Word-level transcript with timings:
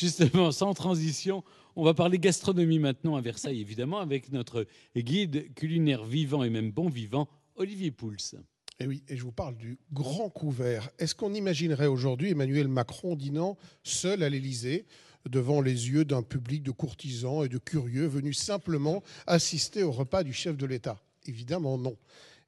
Justement, 0.00 0.50
sans 0.50 0.72
transition, 0.72 1.44
on 1.76 1.84
va 1.84 1.92
parler 1.92 2.18
gastronomie 2.18 2.78
maintenant 2.78 3.16
à 3.16 3.20
Versailles, 3.20 3.60
évidemment, 3.60 3.98
avec 3.98 4.32
notre 4.32 4.66
guide 4.96 5.52
culinaire 5.52 6.06
vivant 6.06 6.42
et 6.42 6.48
même 6.48 6.72
bon 6.72 6.88
vivant, 6.88 7.28
Olivier 7.56 7.90
Pouls. 7.90 8.16
Et 8.78 8.86
oui, 8.86 9.02
et 9.08 9.16
je 9.18 9.22
vous 9.22 9.30
parle 9.30 9.58
du 9.58 9.78
grand 9.92 10.30
couvert. 10.30 10.88
Est-ce 10.98 11.14
qu'on 11.14 11.34
imaginerait 11.34 11.86
aujourd'hui 11.86 12.30
Emmanuel 12.30 12.66
Macron 12.66 13.14
dînant 13.14 13.58
seul 13.82 14.22
à 14.22 14.30
l'Élysée 14.30 14.86
devant 15.28 15.60
les 15.60 15.90
yeux 15.90 16.06
d'un 16.06 16.22
public 16.22 16.62
de 16.62 16.70
courtisans 16.70 17.44
et 17.44 17.50
de 17.50 17.58
curieux 17.58 18.06
venus 18.06 18.38
simplement 18.38 19.02
assister 19.26 19.82
au 19.82 19.92
repas 19.92 20.22
du 20.22 20.32
chef 20.32 20.56
de 20.56 20.64
l'État? 20.64 20.98
Évidemment 21.26 21.76
non. 21.76 21.98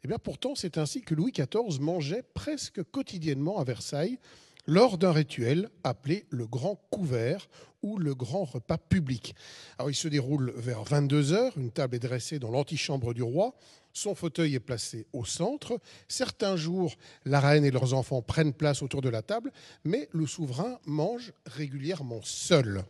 Eh 0.04 0.08
bien 0.08 0.18
pourtant, 0.18 0.54
c'est 0.54 0.78
ainsi 0.78 1.02
que 1.02 1.14
Louis 1.14 1.32
XIV 1.32 1.80
mangeait 1.80 2.24
presque 2.32 2.82
quotidiennement 2.84 3.58
à 3.58 3.64
Versailles 3.64 4.18
lors 4.66 4.98
d'un 4.98 5.12
rituel 5.12 5.70
appelé 5.84 6.26
le 6.30 6.46
grand 6.46 6.76
couvert 6.90 7.48
ou 7.82 7.98
le 7.98 8.14
grand 8.14 8.44
repas 8.44 8.78
public. 8.78 9.34
Alors 9.78 9.90
il 9.90 9.94
se 9.94 10.08
déroule 10.08 10.52
vers 10.56 10.84
22 10.84 11.32
heures, 11.32 11.58
une 11.58 11.72
table 11.72 11.96
est 11.96 12.00
dressée 12.00 12.38
dans 12.38 12.50
l'antichambre 12.50 13.12
du 13.12 13.22
roi, 13.22 13.54
son 13.92 14.14
fauteuil 14.14 14.54
est 14.54 14.60
placé 14.60 15.06
au 15.12 15.24
centre. 15.24 15.78
Certains 16.08 16.56
jours, 16.56 16.94
la 17.24 17.40
reine 17.40 17.64
et 17.64 17.70
leurs 17.70 17.94
enfants 17.94 18.22
prennent 18.22 18.54
place 18.54 18.82
autour 18.82 19.02
de 19.02 19.08
la 19.08 19.22
table, 19.22 19.52
mais 19.84 20.08
le 20.12 20.26
souverain 20.26 20.78
mange 20.86 21.32
régulièrement 21.46 22.20
seul. 22.22 22.84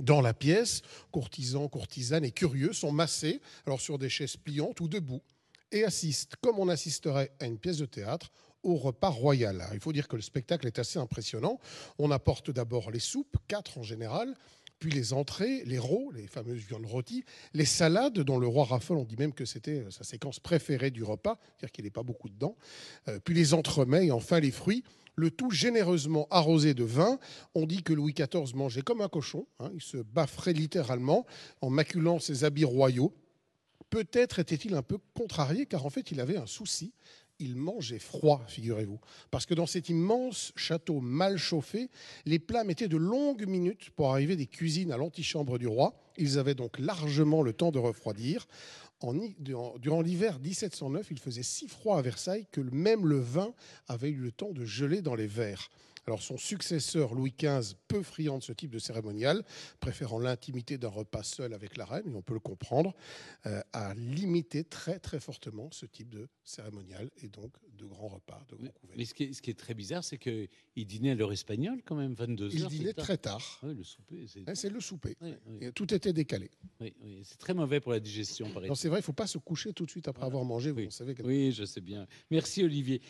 Dans 0.00 0.20
la 0.20 0.32
pièce, 0.32 0.82
courtisans, 1.10 1.68
courtisanes 1.68 2.24
et 2.24 2.30
curieux 2.30 2.72
sont 2.72 2.92
massés, 2.92 3.40
alors 3.66 3.80
sur 3.80 3.98
des 3.98 4.08
chaises 4.08 4.36
pliantes 4.36 4.80
ou 4.80 4.88
debout, 4.88 5.20
et 5.72 5.84
assistent, 5.84 6.36
comme 6.40 6.58
on 6.58 6.68
assisterait 6.68 7.32
à 7.40 7.46
une 7.46 7.58
pièce 7.58 7.78
de 7.78 7.86
théâtre, 7.86 8.30
au 8.62 8.76
repas 8.76 9.08
royal. 9.08 9.66
il 9.72 9.80
faut 9.80 9.92
dire 9.92 10.06
que 10.06 10.16
le 10.16 10.22
spectacle 10.22 10.66
est 10.66 10.78
assez 10.78 10.98
impressionnant. 10.98 11.58
On 11.98 12.10
apporte 12.10 12.50
d'abord 12.50 12.90
les 12.90 13.00
soupes, 13.00 13.36
quatre 13.48 13.78
en 13.78 13.82
général, 13.82 14.34
puis 14.78 14.90
les 14.90 15.12
entrées, 15.12 15.62
les 15.66 15.78
rots, 15.78 16.10
les 16.12 16.26
fameuses 16.26 16.62
viandes 16.62 16.86
rôties, 16.86 17.24
les 17.52 17.66
salades, 17.66 18.18
dont 18.18 18.38
le 18.38 18.46
roi 18.46 18.64
raffole, 18.64 18.96
on 18.96 19.04
dit 19.04 19.16
même 19.16 19.34
que 19.34 19.44
c'était 19.44 19.84
sa 19.90 20.04
séquence 20.04 20.40
préférée 20.40 20.90
du 20.90 21.04
repas, 21.04 21.38
c'est-à-dire 21.40 21.72
qu'il 21.72 21.84
n'est 21.84 21.90
pas 21.90 22.02
beaucoup 22.02 22.28
dedans, 22.28 22.56
euh, 23.08 23.18
puis 23.22 23.34
les 23.34 23.54
entremets 23.54 24.06
et 24.06 24.10
enfin 24.10 24.40
les 24.40 24.50
fruits, 24.50 24.82
le 25.16 25.30
tout 25.30 25.50
généreusement 25.50 26.26
arrosé 26.30 26.72
de 26.72 26.84
vin. 26.84 27.18
On 27.54 27.66
dit 27.66 27.82
que 27.82 27.92
Louis 27.92 28.14
XIV 28.14 28.54
mangeait 28.54 28.82
comme 28.82 29.02
un 29.02 29.08
cochon, 29.08 29.46
hein. 29.58 29.70
il 29.74 29.82
se 29.82 29.98
bafferait 29.98 30.54
littéralement 30.54 31.26
en 31.60 31.68
maculant 31.68 32.18
ses 32.18 32.44
habits 32.44 32.64
royaux. 32.64 33.14
Peut-être 33.90 34.38
était-il 34.38 34.74
un 34.74 34.82
peu 34.82 34.98
contrarié, 35.14 35.66
car 35.66 35.84
en 35.84 35.90
fait 35.90 36.10
il 36.12 36.20
avait 36.20 36.36
un 36.36 36.46
souci, 36.46 36.92
il 37.40 37.56
mangeait 37.56 37.98
froid, 37.98 38.44
figurez-vous. 38.46 39.00
Parce 39.30 39.46
que 39.46 39.54
dans 39.54 39.66
cet 39.66 39.88
immense 39.88 40.52
château 40.56 41.00
mal 41.00 41.38
chauffé, 41.38 41.90
les 42.26 42.38
plats 42.38 42.64
mettaient 42.64 42.88
de 42.88 42.96
longues 42.96 43.46
minutes 43.46 43.90
pour 43.90 44.12
arriver 44.12 44.36
des 44.36 44.46
cuisines 44.46 44.92
à 44.92 44.96
l'antichambre 44.96 45.58
du 45.58 45.66
roi. 45.66 45.94
Ils 46.16 46.38
avaient 46.38 46.54
donc 46.54 46.78
largement 46.78 47.42
le 47.42 47.52
temps 47.52 47.72
de 47.72 47.78
refroidir. 47.78 48.46
Durant 49.38 50.02
l'hiver 50.02 50.38
1709, 50.38 51.08
il 51.10 51.18
faisait 51.18 51.42
si 51.42 51.68
froid 51.68 51.98
à 51.98 52.02
Versailles 52.02 52.46
que 52.50 52.60
même 52.60 53.06
le 53.06 53.18
vin 53.18 53.54
avait 53.88 54.10
eu 54.10 54.16
le 54.16 54.32
temps 54.32 54.52
de 54.52 54.64
geler 54.64 55.02
dans 55.02 55.14
les 55.14 55.26
verres. 55.26 55.70
Alors 56.06 56.22
son 56.22 56.38
successeur 56.38 57.14
Louis 57.14 57.34
XV, 57.38 57.76
peu 57.86 58.02
friand 58.02 58.38
de 58.38 58.42
ce 58.42 58.52
type 58.52 58.70
de 58.70 58.78
cérémonial, 58.78 59.44
préférant 59.80 60.18
l'intimité 60.18 60.78
d'un 60.78 60.88
repas 60.88 61.22
seul 61.22 61.52
avec 61.52 61.76
la 61.76 61.84
reine, 61.84 62.10
et 62.10 62.14
on 62.14 62.22
peut 62.22 62.34
le 62.34 62.40
comprendre, 62.40 62.94
euh, 63.46 63.60
a 63.72 63.94
limité 63.94 64.64
très 64.64 64.98
très 64.98 65.20
fortement 65.20 65.68
ce 65.70 65.86
type 65.86 66.08
de 66.08 66.28
cérémonial 66.42 67.10
et 67.22 67.28
donc 67.28 67.52
de 67.78 67.86
grands 67.86 68.08
repas, 68.08 68.44
de 68.48 68.56
grands 68.56 68.72
couverts. 68.72 68.96
Mais 68.96 69.04
ce 69.04 69.14
qui, 69.14 69.22
est, 69.22 69.58
très 69.58 69.74
bizarre, 69.74 70.04
c'est 70.04 70.18
qu'il 70.18 70.48
dînait 70.86 71.12
à 71.12 71.14
l'heure 71.14 71.32
espagnole 71.32 71.80
quand 71.84 71.94
même, 71.94 72.14
22 72.14 72.46
heures. 72.46 72.52
Il 72.54 72.66
dînait 72.66 72.92
très 72.92 73.16
tard. 73.16 73.60
le 73.62 73.82
souper. 73.82 74.26
C'est 74.54 74.68
le 74.68 74.80
souper. 74.80 75.16
tout 75.74 75.94
était 75.94 76.12
décalé. 76.12 76.50
C'est 77.22 77.38
très 77.38 77.54
mauvais 77.54 77.80
pour 77.80 77.92
la 77.92 78.00
digestion. 78.00 78.48
Non, 78.66 78.74
c'est 78.74 78.88
vrai, 78.90 78.98
il 78.98 79.02
ne 79.02 79.04
faut 79.04 79.12
pas 79.12 79.26
se 79.26 79.38
coucher 79.38 79.72
tout 79.72 79.86
de 79.86 79.90
suite 79.90 80.08
après 80.08 80.26
avoir 80.26 80.44
mangé. 80.44 80.70
Vous 80.70 80.90
savez 80.90 81.14
oui, 81.24 81.52
je 81.52 81.64
sais 81.64 81.80
bien. 81.80 82.06
Merci 82.30 82.62
Olivier. 82.64 83.00